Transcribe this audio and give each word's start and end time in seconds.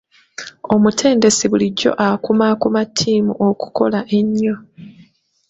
Omutendesi 0.73 1.45
bulijjo 1.51 1.91
akumaakuma 2.07 2.81
ttiimu 2.87 3.33
okukola 3.49 3.99
ennyo. 4.17 4.55